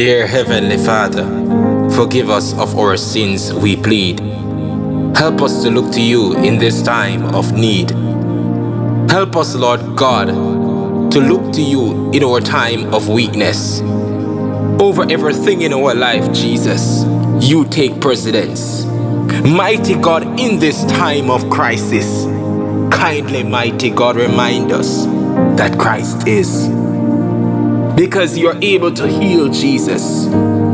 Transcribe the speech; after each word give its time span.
Dear 0.00 0.26
Heavenly 0.26 0.78
Father, 0.78 1.26
forgive 1.90 2.30
us 2.30 2.54
of 2.54 2.74
our 2.78 2.96
sins, 2.96 3.52
we 3.52 3.76
plead. 3.76 4.18
Help 5.14 5.42
us 5.42 5.62
to 5.62 5.70
look 5.70 5.92
to 5.92 6.00
you 6.00 6.38
in 6.38 6.56
this 6.56 6.82
time 6.82 7.34
of 7.34 7.52
need. 7.52 7.90
Help 9.10 9.36
us, 9.36 9.54
Lord 9.54 9.82
God, 9.96 10.28
to 11.12 11.20
look 11.20 11.52
to 11.52 11.60
you 11.60 12.10
in 12.12 12.24
our 12.24 12.40
time 12.40 12.94
of 12.94 13.10
weakness. 13.10 13.82
Over 14.80 15.04
everything 15.10 15.60
in 15.60 15.74
our 15.74 15.94
life, 15.94 16.32
Jesus, 16.32 17.04
you 17.46 17.66
take 17.66 18.00
precedence. 18.00 18.86
Mighty 19.44 19.96
God, 19.96 20.40
in 20.40 20.58
this 20.58 20.82
time 20.86 21.28
of 21.28 21.50
crisis, 21.50 22.24
kindly, 22.90 23.42
mighty 23.42 23.90
God, 23.90 24.16
remind 24.16 24.72
us 24.72 25.04
that 25.58 25.78
Christ 25.78 26.26
is. 26.26 26.79
Because 28.00 28.38
you're 28.38 28.56
able 28.62 28.90
to 28.94 29.06
heal, 29.06 29.50
Jesus. 29.50 30.24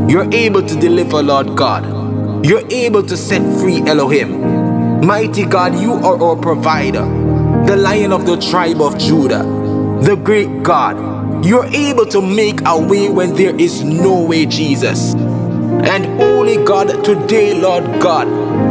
You're 0.09 0.33
able 0.33 0.65
to 0.65 0.79
deliver, 0.79 1.21
Lord 1.21 1.57
God. 1.57 1.83
You're 2.45 2.65
able 2.71 3.03
to 3.03 3.17
set 3.17 3.41
free, 3.59 3.81
Elohim. 3.81 5.01
Mighty 5.05 5.43
God, 5.43 5.77
you 5.77 5.91
are 5.91 6.23
our 6.23 6.37
provider, 6.37 7.03
the 7.65 7.75
lion 7.75 8.13
of 8.13 8.25
the 8.25 8.37
tribe 8.37 8.79
of 8.79 8.97
Judah, 8.97 9.43
the 10.03 10.15
great 10.15 10.63
God. 10.63 11.43
You're 11.45 11.65
able 11.65 12.05
to 12.05 12.21
make 12.21 12.61
a 12.65 12.79
way 12.79 13.09
when 13.09 13.35
there 13.35 13.53
is 13.59 13.83
no 13.83 14.23
way, 14.23 14.45
Jesus. 14.45 15.13
And 15.13 16.05
holy 16.21 16.63
God, 16.63 17.03
today, 17.03 17.53
Lord 17.59 17.83
God, 18.01 18.29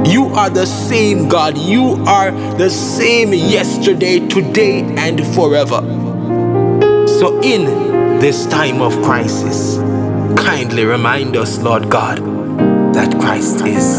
you 0.09 0.29
are 0.29 0.49
the 0.49 0.65
same 0.65 1.29
God. 1.29 1.59
You 1.59 2.03
are 2.07 2.31
the 2.57 2.71
same 2.71 3.35
yesterday, 3.35 4.27
today, 4.27 4.81
and 4.97 5.21
forever. 5.35 5.83
So, 7.07 7.39
in 7.43 7.96
this 8.21 8.47
time 8.47 8.81
of 8.81 8.93
crisis, 9.03 9.77
kindly 10.37 10.85
remind 10.85 11.37
us, 11.37 11.59
Lord 11.59 11.91
God, 11.91 12.19
that 12.95 13.13
Christ 13.21 13.61
is. 13.67 13.99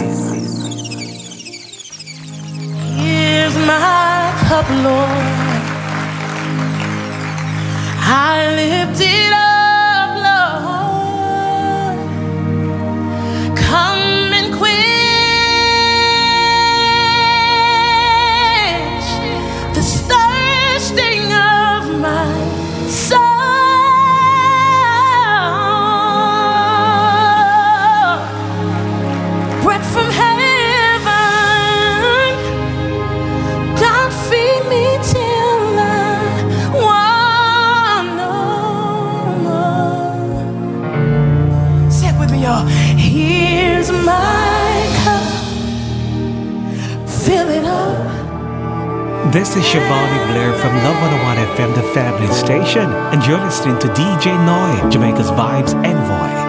Here's 2.97 3.55
my 3.67 4.33
cup, 4.47 4.67
Lord. 4.69 5.63
I 8.09 8.55
lift 8.55 9.01
it 9.01 9.33
up, 9.33 9.46
fill 47.27 47.49
it 47.49 47.65
up. 47.65 49.33
This 49.33 49.57
is 49.57 49.63
Shivani 49.65 50.19
Blair 50.31 50.53
from 50.53 50.73
Love 50.85 50.95
101 51.01 51.37
FM, 51.57 51.75
the 51.75 51.83
family 51.93 52.33
station, 52.33 52.89
and 53.11 53.21
you're 53.25 53.43
listening 53.43 53.77
to 53.79 53.87
DJ 53.89 54.27
Noi, 54.45 54.89
Jamaica's 54.89 55.29
Vibes 55.31 55.73
Envoy. 55.83 56.46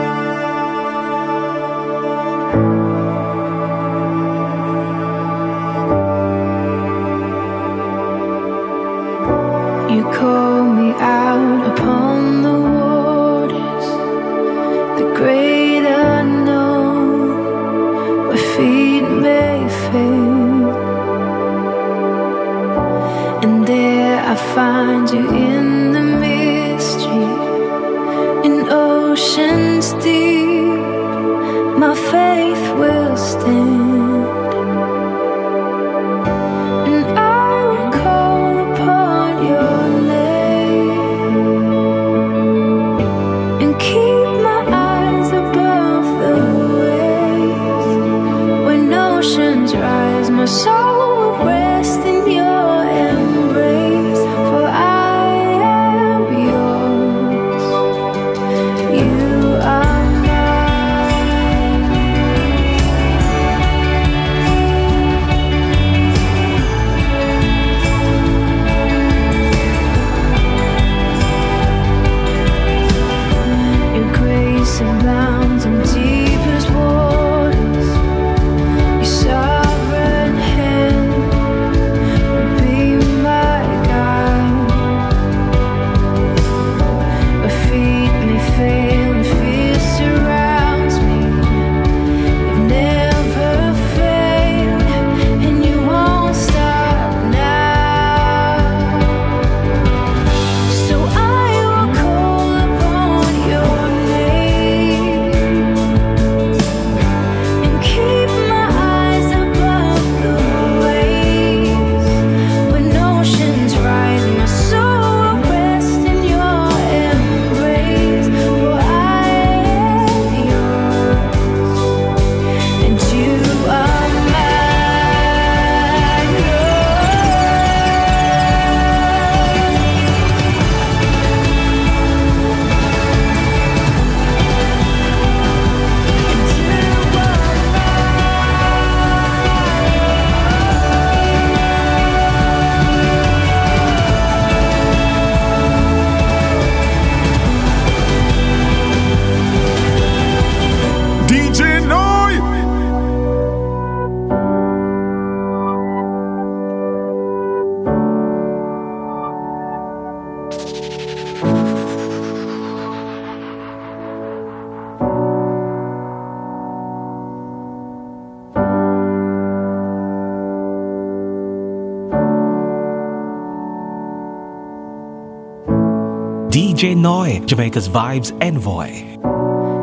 Joy, 177.28 177.44
Jamaica's 177.44 177.88
Vibes 177.88 178.30
Envoy. 178.40 178.90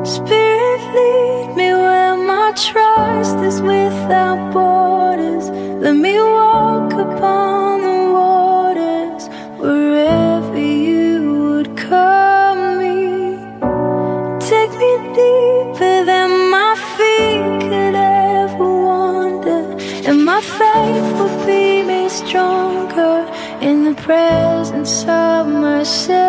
Spirit, 0.03 0.81
lead 0.95 1.55
me 1.55 1.69
where 1.73 2.17
my 2.17 2.51
trust 2.55 3.37
is 3.37 3.61
without 3.61 4.51
borders. 4.51 5.49
Let 5.83 5.95
me 5.95 6.19
walk 6.19 6.93
upon 6.93 7.81
the 7.83 7.99
waters 8.19 9.27
wherever 9.59 10.57
you 10.57 11.33
would 11.43 11.77
call 11.77 12.55
me. 12.81 13.37
Take 14.39 14.71
me 14.83 14.91
deeper 15.21 15.95
than 16.11 16.29
my 16.49 16.73
feet 16.95 17.69
could 17.69 17.95
ever 17.95 18.69
wander, 18.89 19.63
and 20.09 20.25
my 20.25 20.41
faith 20.41 21.07
will 21.19 21.45
be 21.45 21.83
made 21.83 22.09
stronger 22.09 23.29
in 23.61 23.83
the 23.85 23.93
presence 24.01 25.05
of 25.07 25.47
myself. 25.47 26.24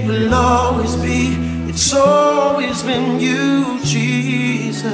it 0.00 0.06
will 0.06 0.34
always 0.34 0.96
be, 0.96 1.36
it's 1.68 1.92
always 1.94 2.82
been 2.82 3.20
you, 3.20 3.78
Jesus. 3.84 4.84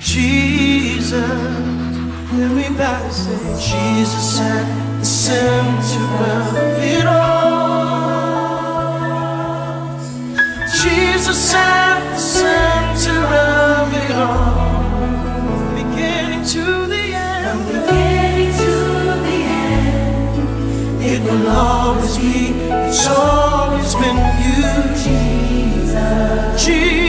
Jesus, 0.00 1.12
hear 2.30 2.44
everybody 2.44 3.10
say, 3.10 3.38
Jesus 3.68 4.40
at 4.40 4.98
the 4.98 5.04
center 5.04 6.04
of 6.34 6.82
it 6.82 7.06
all. 7.06 7.68
Jesus 10.82 11.54
at 11.54 12.00
the 12.10 12.18
center 12.18 13.20
of 13.24 13.94
it 13.94 14.10
all. 14.12 14.56
From 15.56 15.74
beginning 15.74 16.44
to 16.44 16.64
the 16.86 17.04
end. 17.14 17.44
From 17.48 17.60
beginning 17.66 18.52
to 18.62 18.72
the 19.26 19.38
end. 19.64 21.02
It 21.02 21.20
will 21.22 21.48
always 21.48 22.18
be. 22.18 22.47
It's 23.00 23.06
always 23.06 23.94
been 23.94 24.16
you, 24.42 24.82
Jesus. 24.96 26.64
Jesus. 26.66 27.07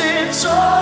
it's 0.00 0.44
all 0.44 0.77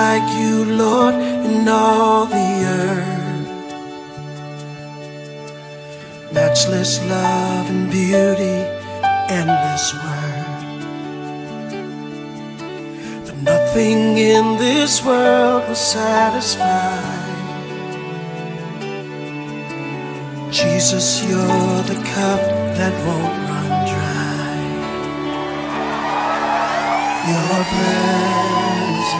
like 0.00 0.28
you, 0.38 0.64
Lord, 0.64 1.14
in 1.14 1.68
all 1.68 2.26
the 2.26 2.50
earth? 2.80 3.48
Matchless 6.32 6.92
love 7.14 7.66
and 7.74 7.90
beauty, 7.90 8.58
endless 9.38 9.86
worth. 10.02 10.62
But 13.26 13.36
nothing 13.52 14.18
in 14.18 14.44
this 14.58 14.92
world 15.04 15.62
will 15.68 15.82
satisfy. 15.98 17.00
Jesus, 20.50 21.06
you're 21.28 21.82
the 21.92 22.00
cup 22.14 22.42
that 22.78 22.94
won't 23.06 23.36
run 23.48 23.70
dry. 23.92 24.23
Your 27.26 27.64
presence 27.72 29.12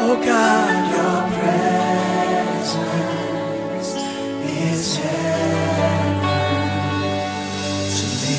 Oh 0.00 0.16
God, 0.24 0.74
your 0.94 1.20
presence 2.64 2.72
is 4.48 4.96
heaven 4.96 6.10
to 7.94 8.06
me. 8.20 8.36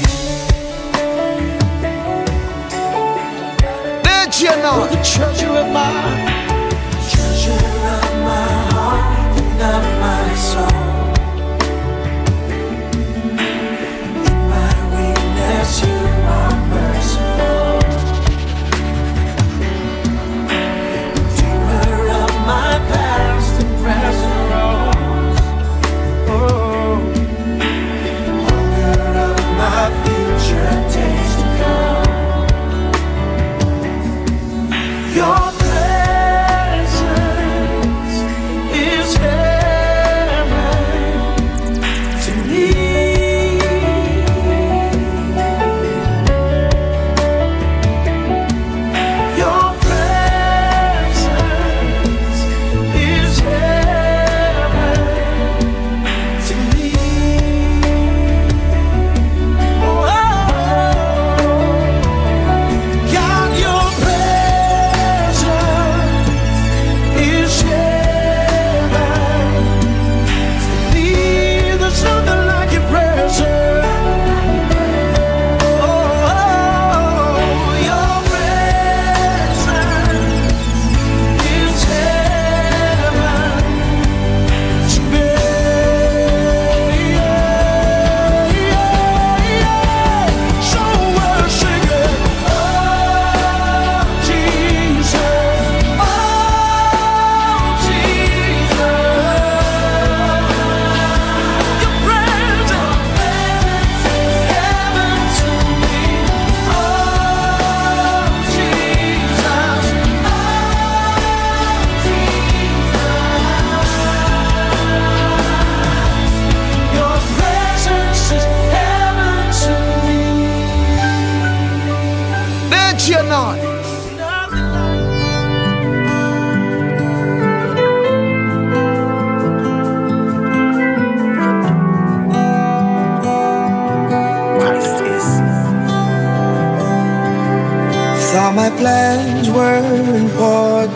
Did 4.03 4.31
you 4.41 4.53
know 4.63 4.79
the 4.87 4.97
treasure 5.03 5.55
of 5.61 5.67
my 5.71 6.34
my 10.35 10.74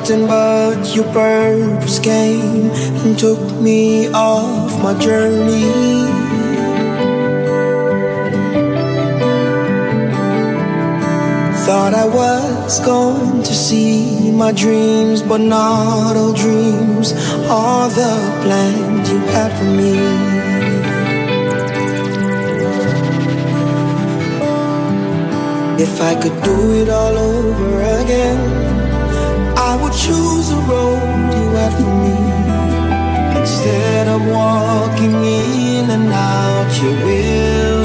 important, 0.10 0.28
but 0.28 0.96
your 0.96 1.06
purpose 1.14 2.00
came 2.00 2.72
and 2.72 3.18
took 3.18 3.40
me 3.62 4.08
off 4.10 4.82
my 4.82 4.98
journey. 5.00 5.70
Thought 11.66 11.94
I 11.94 12.06
was 12.08 12.80
going 12.80 13.44
to 13.44 13.54
see 13.54 14.32
my 14.32 14.52
dreams, 14.52 15.22
but 15.22 15.42
not 15.42 16.16
all 16.16 16.34
dreams 16.34 17.14
are 17.50 17.90
the 17.90 18.16
plans 18.44 19.12
you 19.12 19.20
had 19.20 19.52
for 19.58 19.66
me. 19.66 19.94
If 25.82 26.02
I 26.02 26.16
could 26.22 26.44
do 26.44 26.82
it 26.82 26.90
all 26.90 27.18
over 27.18 27.82
again, 28.02 28.59
choose 30.06 30.50
the 30.50 30.62
road 30.72 31.34
you 31.36 31.46
had 31.60 31.74
for 31.80 31.94
me. 32.04 32.18
Instead 33.40 34.08
of 34.08 34.20
walking 34.28 35.16
in 35.24 35.90
and 35.90 36.08
out 36.12 36.72
your 36.82 36.96
will. 37.06 37.79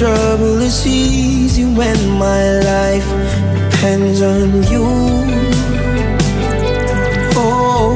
Trouble 0.00 0.56
is 0.62 0.86
easy 0.86 1.66
when 1.66 1.98
my 2.18 2.42
life 2.72 3.08
depends 3.70 4.22
on 4.22 4.48
you. 4.72 4.86
Oh, 7.36 7.92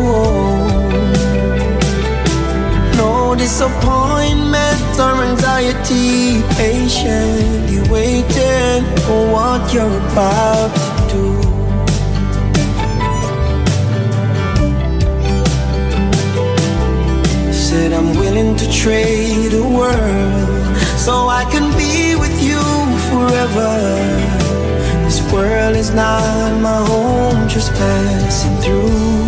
no 2.98 3.34
disappointment 3.34 5.00
or 5.00 5.14
anxiety, 5.30 6.42
patiently 6.60 7.80
waiting 7.88 8.84
for 9.04 9.20
what 9.32 9.72
you're 9.72 9.96
about 10.12 10.72
to 10.76 11.14
do. 11.14 11.26
Said 17.50 17.94
I'm 17.94 18.10
willing 18.20 18.56
to 18.56 18.66
trade 18.70 19.52
the 19.52 19.62
world 19.78 20.53
so 21.04 21.28
I 21.28 21.44
can 21.52 21.66
be 21.76 22.16
with 22.16 22.36
you 22.42 22.62
forever. 23.10 23.72
This 25.04 25.20
world 25.30 25.76
is 25.76 25.90
not 25.92 26.50
my 26.62 26.80
home, 26.86 27.46
just 27.46 27.70
passing 27.72 28.56
through. 28.62 29.23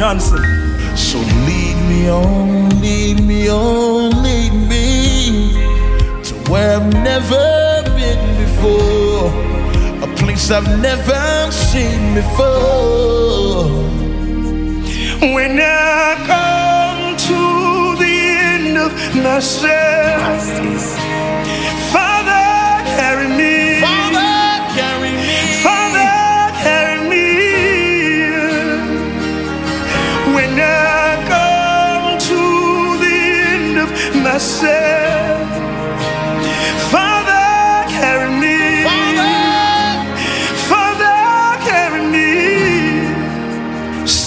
Johnson. 0.00 0.42
So 0.96 1.18
lead 1.18 1.76
me 1.90 2.08
on, 2.08 2.80
lead 2.80 3.22
me 3.22 3.50
on, 3.50 4.22
lead 4.22 4.54
me 4.66 5.52
to 6.24 6.34
where 6.50 6.78
I've 6.80 6.90
never 6.90 7.82
been 7.98 8.24
before, 8.42 9.28
a 10.02 10.08
place 10.16 10.50
I've 10.50 10.80
never 10.80 11.52
seen 11.52 12.14
before. 12.14 13.68
When 15.34 15.60
I 15.60 16.16
come 16.32 17.14
to 17.28 18.02
the 18.02 18.14
end 18.54 18.78
of 18.78 19.22
myself. 19.22 19.89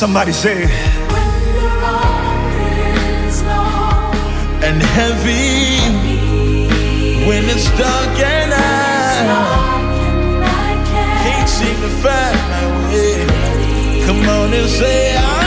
Somebody 0.04 0.34
say, 0.34 0.64
and 4.68 4.82
heavy, 4.84 5.80
when 7.26 7.46
it's 7.46 7.70
dark 7.78 8.20
and 8.20 8.54
I, 8.54 9.64
can't 11.24 11.48
seem 11.48 11.78
to 11.78 11.90
find 12.04 12.38
my 12.52 12.66
way. 12.90 14.06
Come 14.06 14.28
on 14.28 14.54
and 14.54 14.70
say, 14.70 15.16
I. 15.16 15.43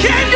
Can 0.00 0.29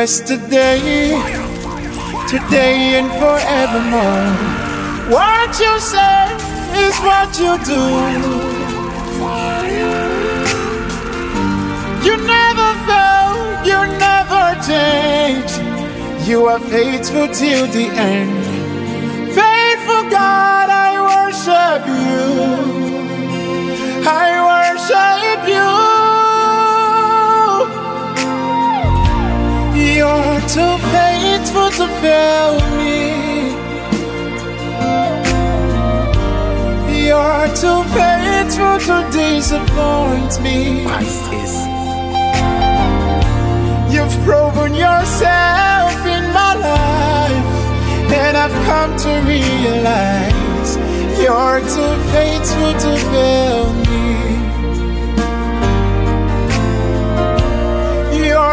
yesterday, 0.00 1.12
today, 2.26 2.96
and 2.98 3.10
forevermore. 3.20 4.32
What 5.14 5.50
you 5.64 5.74
say 5.78 6.22
is 6.84 6.94
what 7.08 7.28
you 7.42 7.52
do. 7.72 7.82
You 12.06 12.14
never 12.36 12.70
fail, 12.88 13.34
you 13.70 13.78
never 14.08 14.44
change. 14.68 15.52
You 16.26 16.46
are 16.46 16.60
faithful 16.74 17.28
till 17.40 17.66
the 17.76 17.86
end. 18.12 18.32
Faithful 19.38 20.04
God, 20.18 20.68
I 20.86 20.90
worship 21.10 21.82
you. 22.04 22.59
Too 30.52 30.78
faithful 30.90 31.70
to 31.70 31.86
fail 32.02 32.58
me. 32.76 33.52
You're 37.06 37.46
too 37.54 37.82
faithful 37.94 38.78
to 38.88 38.96
disappoint 39.12 40.40
me. 40.42 40.82
You've 43.94 44.16
proven 44.24 44.74
yourself 44.74 45.94
in 46.16 46.24
my 46.32 46.54
life, 46.68 48.12
and 48.12 48.36
I've 48.36 48.58
come 48.66 48.96
to 49.04 49.10
realize 49.30 50.70
you're 51.22 51.60
too 51.60 51.94
faithful 52.10 52.72
to 52.72 52.92
fail 53.12 53.72
me. 53.88 54.39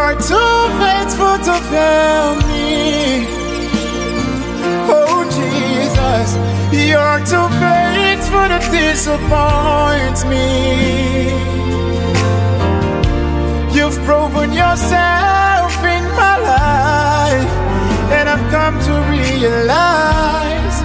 You're 0.08 0.16
too 0.22 0.68
faithful 0.80 1.36
to 1.48 1.54
fail 1.68 2.36
me. 2.48 3.26
Oh 4.88 5.20
Jesus, 5.36 6.30
you're 6.72 7.20
too 7.28 7.46
faithful 7.60 8.48
to 8.48 8.58
disappoint 8.72 10.18
me. 10.30 11.28
You've 13.76 13.98
proven 14.06 14.50
yourself 14.54 15.76
in 15.84 16.04
my 16.16 16.36
life, 16.52 17.52
and 18.16 18.30
I've 18.30 18.50
come 18.50 18.80
to 18.88 18.94
realize 19.12 20.76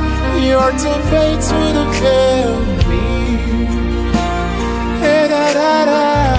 you're 0.46 0.76
too 0.84 1.00
faithful 1.14 1.70
to 1.80 1.86
fail 2.02 2.60
me. 2.90 3.06
Eh, 5.02 5.28
da, 5.30 5.54
da, 5.54 5.86
da, 5.86 5.86
da, 5.86 6.33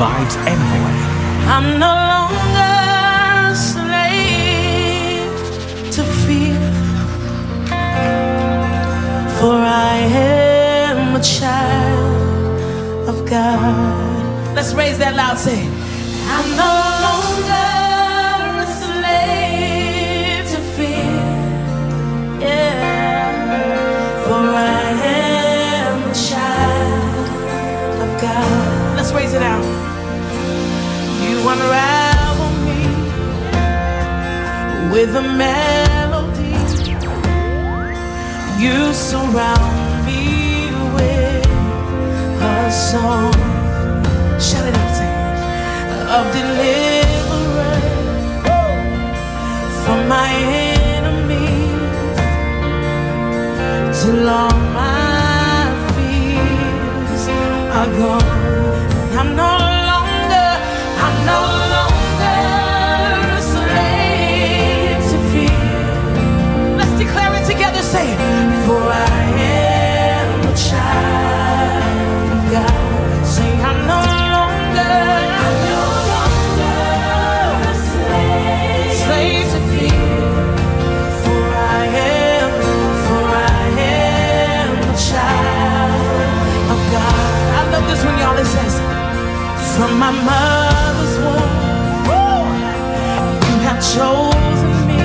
Vibes 0.00 0.36
Envoy. 0.48 0.96
I'm 1.54 1.78
no 1.78 1.92
longer 2.12 2.74
a 3.50 3.54
slave 3.54 5.28
to 5.92 6.02
fear, 6.24 6.60
for 9.38 9.56
I 9.92 9.96
am 10.10 11.16
a 11.16 11.22
child 11.22 13.08
of 13.10 13.16
God. 13.28 14.54
Let's 14.54 14.72
raise 14.72 14.96
that 14.96 15.14
loud, 15.16 15.36
say, 15.36 15.68
I'm 16.34 16.48
no 16.64 16.74
longer 17.06 17.68
a 18.64 18.66
slave 18.80 20.44
to 20.54 20.60
fear, 20.76 21.12
yeah, 22.40 24.24
for 24.24 24.40
I 24.40 24.82
am 25.04 26.08
a 26.08 26.14
child 26.14 27.28
of 28.00 28.10
God. 28.22 28.96
Let's 28.96 29.12
raise 29.12 29.34
it 29.34 29.42
out. 29.42 29.89
Unravel 31.42 32.50
me 32.66 32.82
with 34.92 35.16
a 35.16 35.22
melody. 35.22 36.54
You 38.62 38.92
surround 38.92 40.06
me 40.06 40.70
with 40.94 41.46
a 42.42 42.70
song. 42.70 43.32
Shout 44.38 44.66
it 44.68 44.74
out, 44.76 45.00
it. 45.00 45.08
Of 46.16 46.24
deliverance 46.36 47.80
from 49.84 50.00
my 50.08 50.30
enemies 50.98 52.20
till 53.98 54.28
all 54.28 54.56
my 54.74 55.64
fears 55.94 57.24
are 57.78 57.90
gone. 57.98 58.69
From 89.80 89.98
my 89.98 90.10
mother's 90.10 91.16
womb, 91.24 91.52
you 93.48 93.56
have 93.64 93.80
chosen 93.80 94.72
me. 94.88 95.00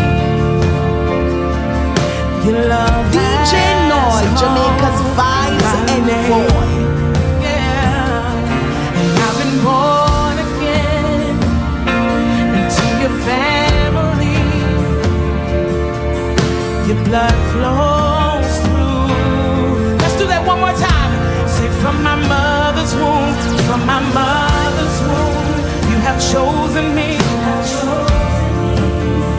Your 2.43 2.59
love 2.67 3.05
DJ 3.15 3.53
Noi, 3.87 4.25
Jamaica's 4.35 4.84
chosen 26.31 26.95
me. 26.95 27.09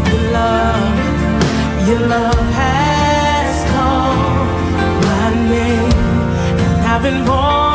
Your 0.08 0.22
love, 0.38 1.88
your 1.88 2.02
love 2.14 2.46
has 2.62 3.54
called 3.72 4.60
my 5.08 5.28
name, 5.50 5.92
and 6.62 6.86
I've 6.86 7.02
been 7.02 7.24
born 7.24 7.65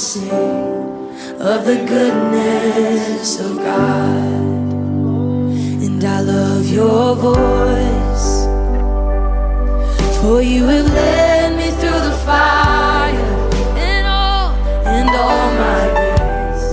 sing 0.00 0.30
of 1.38 1.66
the 1.66 1.76
goodness 1.86 3.38
of 3.38 3.58
God. 3.58 4.40
And 5.84 6.02
I 6.02 6.20
love 6.22 6.66
your 6.66 7.14
voice, 7.14 8.46
for 10.20 10.40
you 10.40 10.64
have 10.64 10.86
led 10.86 11.54
me 11.54 11.70
through 11.80 12.00
the 12.08 12.16
fire 12.24 13.30
and 13.76 14.06
all, 14.06 14.54
and 14.86 15.10
all 15.10 15.48
my 15.64 15.82
days. 15.98 16.64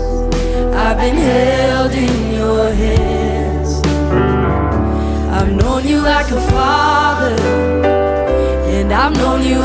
I've 0.73 0.97
been 0.97 1.17
held 1.17 1.91
in 1.91 2.33
your 2.33 2.71
hands. 2.71 3.81
I've 5.35 5.51
known 5.51 5.85
you 5.85 5.99
like 5.99 6.31
a 6.31 6.39
father, 6.51 7.35
and 8.71 8.93
I've 8.93 9.15
known 9.17 9.43
you 9.43 9.56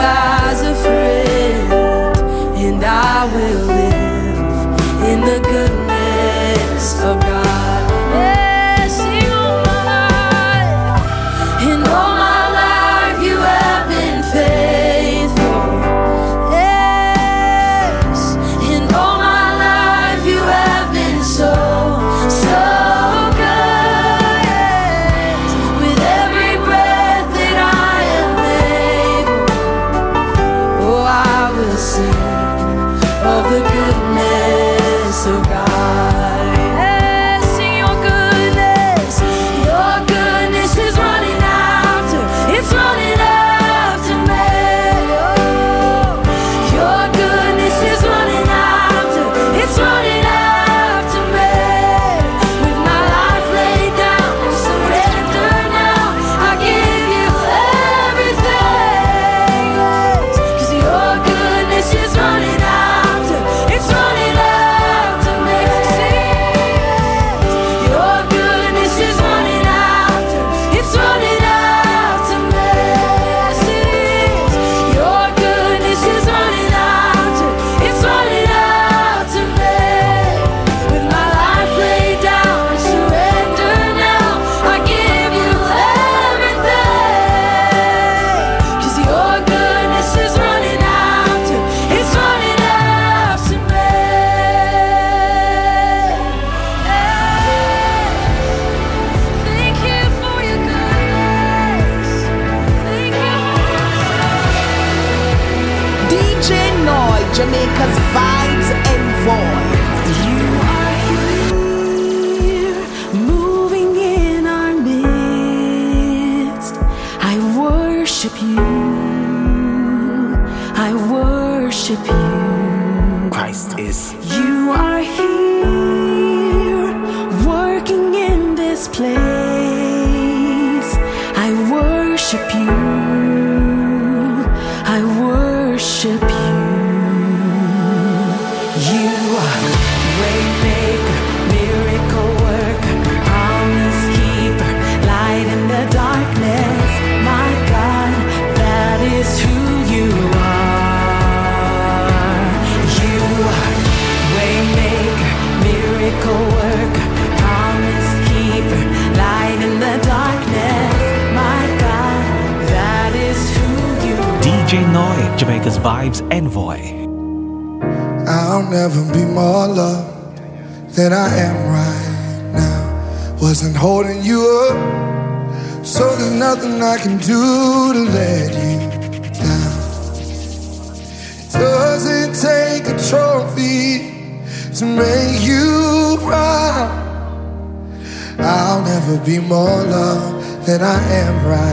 am 191.12 191.46
right. 191.46 191.71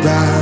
About. 0.00 0.37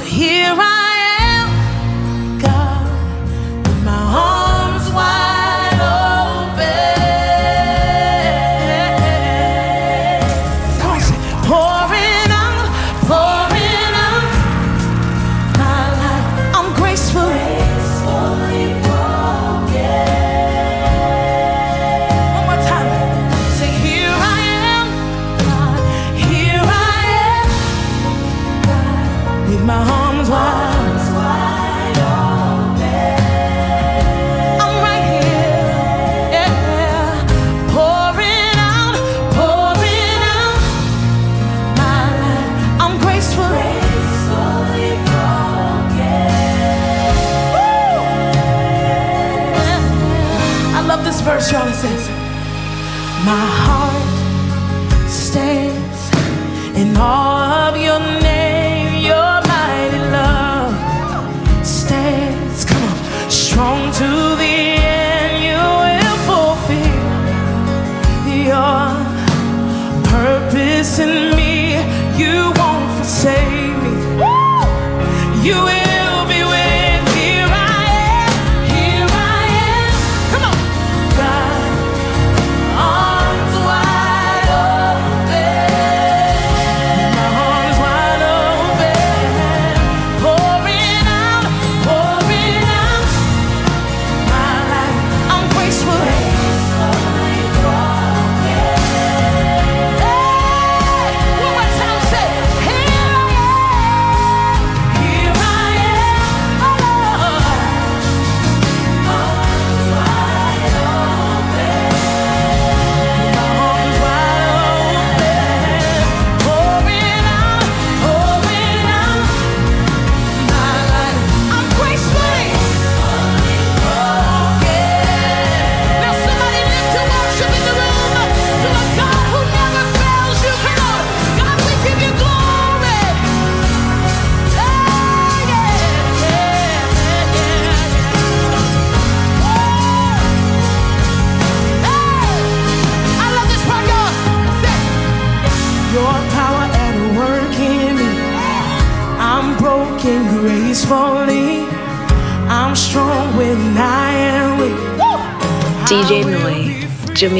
Here 0.00 0.54
I 0.56 0.77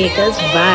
Jamaica's 0.09 0.41
Vibes 0.41 0.68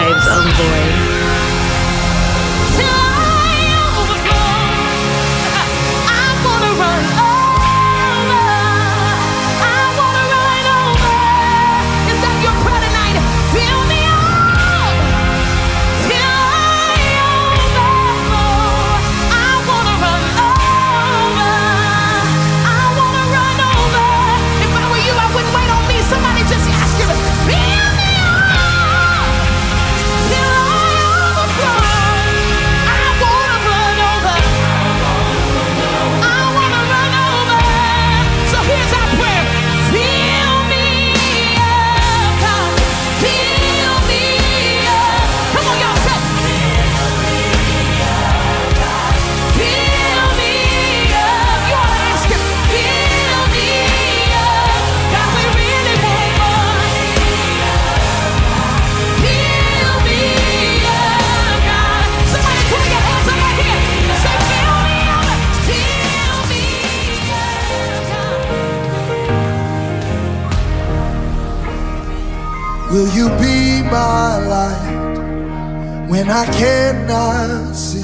Will 72.94 73.10
you 73.10 73.28
be 73.42 73.82
my 73.82 74.38
light 74.38 76.08
when 76.08 76.30
I 76.30 76.46
cannot 76.46 77.74
see? 77.74 78.04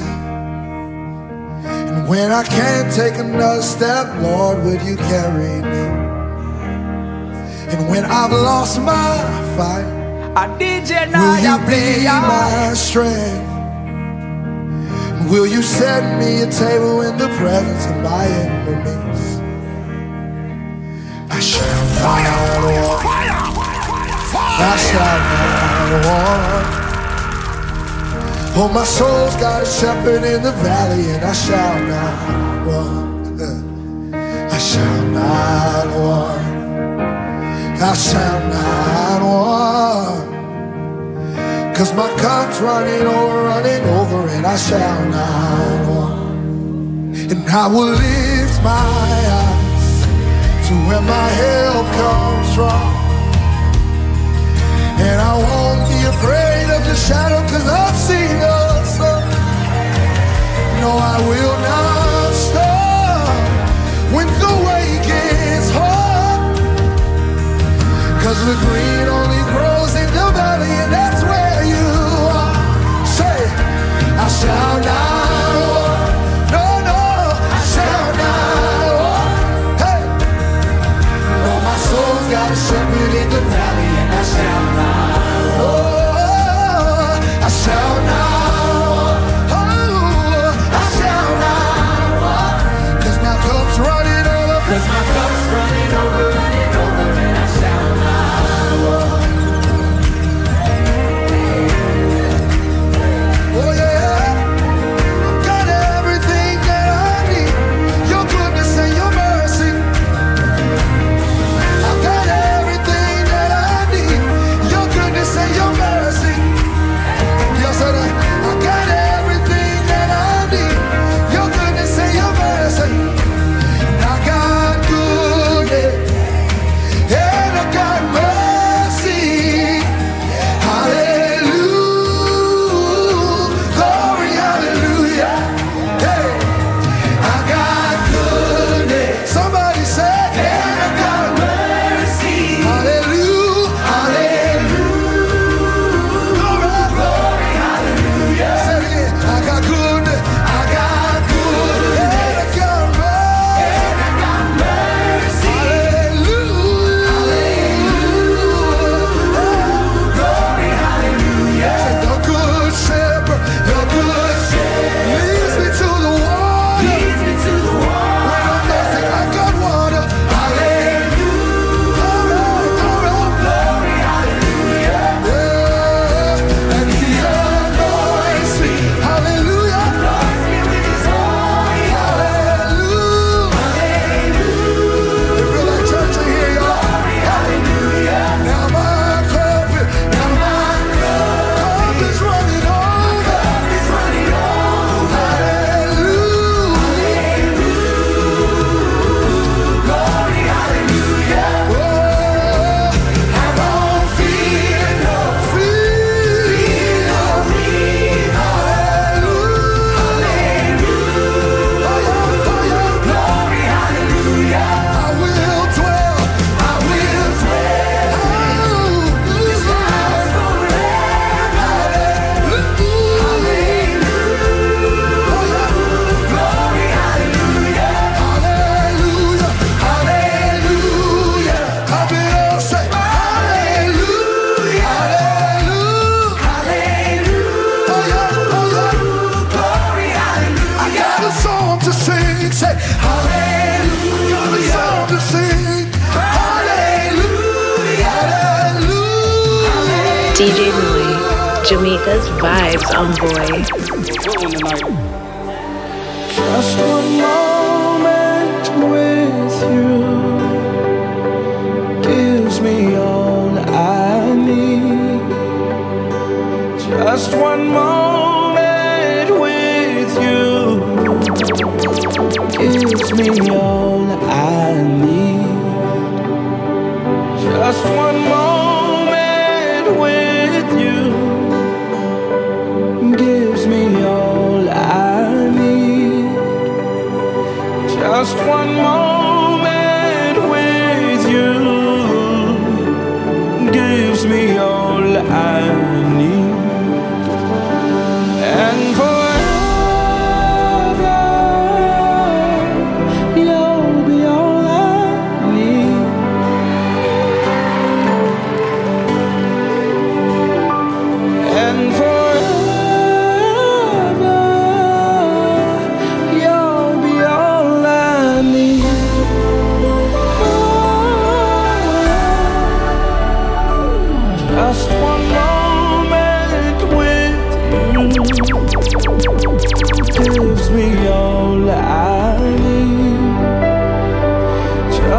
And 1.92 2.08
when 2.08 2.32
I 2.32 2.42
can't 2.42 2.92
take 2.92 3.14
another 3.14 3.62
step, 3.62 4.08
Lord, 4.20 4.64
will 4.64 4.82
you 4.82 4.96
carry 4.96 5.62
me? 5.62 5.84
And 7.72 7.88
when 7.88 8.04
I've 8.04 8.32
lost 8.32 8.80
my 8.80 9.14
fight, 9.56 9.86
A 10.34 10.48
DJ 10.58 11.06
will 11.06 11.12
now 11.12 11.36
you 11.36 11.50
you 11.50 11.66
be 11.70 12.04
my 12.06 12.74
strength? 12.74 13.46
And 15.18 15.30
will 15.30 15.46
you 15.46 15.62
set 15.62 16.18
me 16.18 16.42
a 16.42 16.50
table 16.50 17.02
in 17.02 17.16
the 17.16 17.28
presence 17.38 17.86
of 17.86 17.96
my 18.02 18.26
enemies? 18.26 19.40
I 21.30 21.38
shall 21.38 21.86
walk. 22.64 22.99
I 24.60 24.76
shall 24.76 25.18
not 25.32 25.90
want. 26.06 26.80
Oh, 28.56 28.68
my 28.68 28.84
soul's 28.84 29.36
got 29.36 29.62
a 29.62 29.66
shepherd 29.66 30.22
in 30.24 30.42
the 30.42 30.52
valley, 30.52 31.10
and 31.12 31.24
I 31.24 31.32
shall 31.32 31.78
not 31.94 32.66
want. 32.66 33.10
I 34.12 34.58
shall 34.58 35.04
not 35.06 35.86
want. 35.96 36.60
I 37.80 37.94
shall 37.94 38.40
not 38.48 39.22
want. 39.22 40.30
Cause 41.74 41.94
my 41.94 42.08
cup's 42.18 42.60
running 42.60 43.06
over, 43.06 43.44
running 43.44 43.82
over, 43.88 44.28
and 44.28 44.44
I 44.44 44.56
shall 44.56 45.04
not 45.08 45.88
want. 45.88 47.16
And 47.32 47.48
I 47.48 47.66
will 47.68 47.88
lift 47.88 48.62
my 48.62 48.90
eyes 49.40 50.04
to 50.68 50.74
where 50.86 51.00
my 51.00 51.28
help 51.28 51.86
comes 51.96 52.54
from. 52.54 52.99
And 55.08 55.18
I 55.20 55.32
won't 55.48 55.82
be 55.88 56.00
afraid 56.14 56.66
of 56.76 56.82
the 56.84 56.94
shadow 56.94 57.40
cause 57.50 57.66
I've 57.66 57.96
seen 57.96 58.34
the 58.44 58.84
sun. 58.84 59.22
No, 60.82 60.90
I 61.14 61.16
will 61.30 61.56
not 61.70 62.32
stop 62.46 63.28
when 64.14 64.28
the 64.44 64.54
way 64.66 64.86
gets 65.10 65.70
hard. 65.78 66.40
Cause 68.22 68.40
the 68.50 68.56
green 68.66 69.06
only 69.18 69.42
grows 69.54 69.92
in 70.02 70.08
the 70.18 70.26
valley 70.36 70.72
and 70.82 70.92
that's 70.92 71.22
where 71.30 71.60
you 71.72 71.86
are. 72.36 72.54
Say, 73.18 73.38
I 74.24 74.28
shall 74.38 74.76
not 74.84 75.19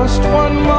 Just 0.02 0.24
one 0.34 0.70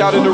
out 0.00 0.14
in 0.14 0.24
the 0.24 0.33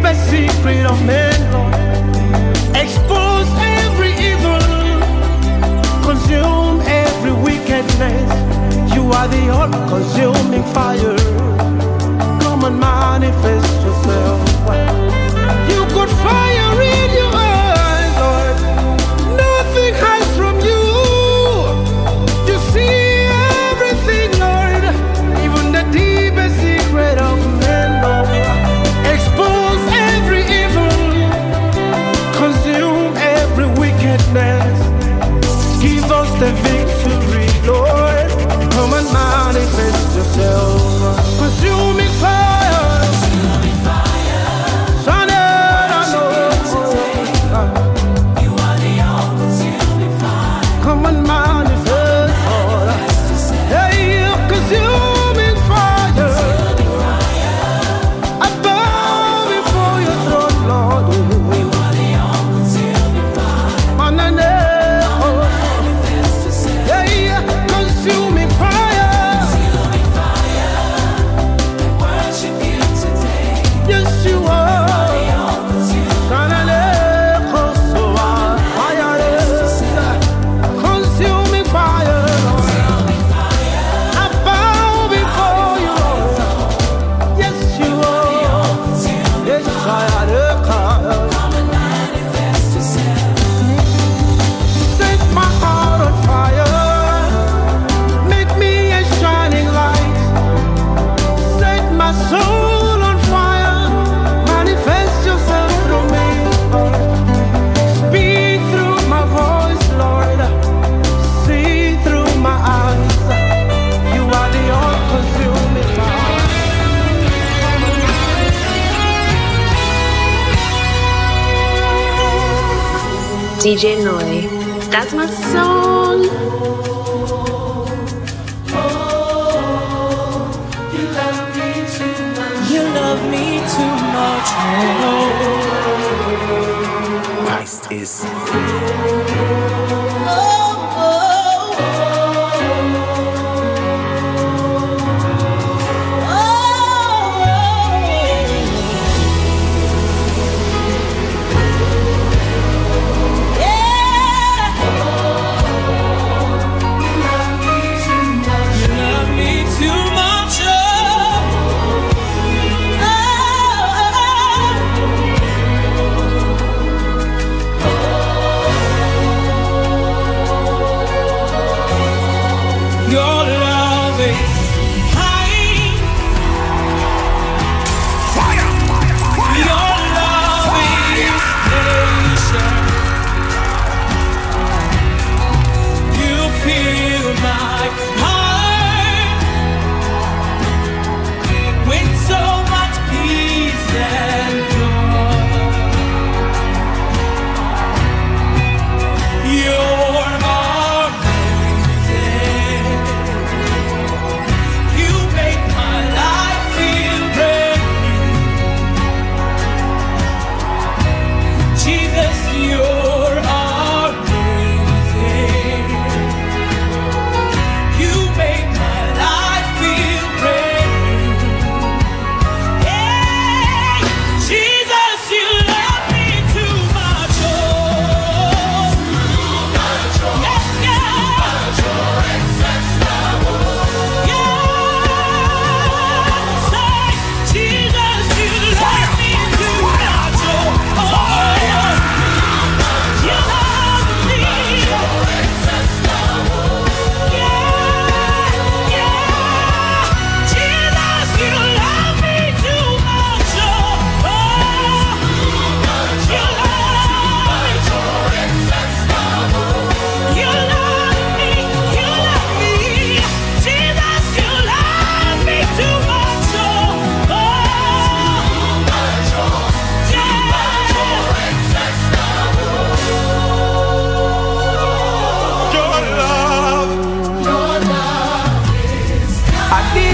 deepest 0.00 0.30
secret 0.30 0.86
of 0.86 1.04
men, 1.04 1.52
Lord. 1.52 1.74
Expose 2.74 3.48
every 3.60 4.12
evil, 4.12 4.60
consume 6.02 6.80
every 6.82 7.32
wickedness. 7.32 8.94
You 8.94 9.10
are 9.12 9.28
the 9.28 9.50
all 9.50 9.68
consuming 9.88 10.64
fire. 10.72 11.16
Come 12.40 12.64
and 12.64 12.80
manifest 12.80 13.82
yourself. 13.82 15.09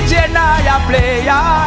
DJ 0.06 0.30
Noi 0.30 0.62
play 0.86 1.24
ya. 1.24 1.65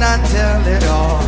not 0.00 0.24
tell 0.30 0.66
it 0.66 0.84
all. 0.84 1.19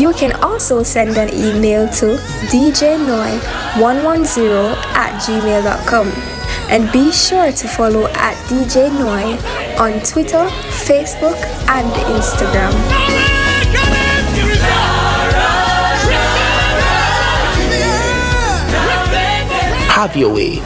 You 0.00 0.14
can 0.14 0.32
also 0.42 0.82
send 0.82 1.18
an 1.18 1.28
email 1.28 1.86
to 2.00 2.16
deejaynoi110 2.48 4.74
at 4.96 5.20
gmail.com 5.20 6.10
and 6.70 6.90
be 6.90 7.12
sure 7.12 7.52
to 7.52 7.68
follow 7.68 8.06
at 8.06 8.34
DJ 8.48 8.90
Noi 8.98 9.36
on 9.78 10.00
Twitter, 10.00 10.46
Facebook, 10.84 11.40
and 11.68 11.90
Instagram. 12.16 12.72
Have 19.88 20.16
your 20.16 20.34
way 20.34 20.58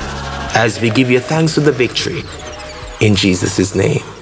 as 0.54 0.80
we 0.80 0.90
give 0.90 1.10
you 1.10 1.20
thanks 1.20 1.54
for 1.54 1.60
the 1.60 1.72
victory 1.72 2.22
in 3.00 3.14
Jesus' 3.14 3.74
name. 3.74 4.15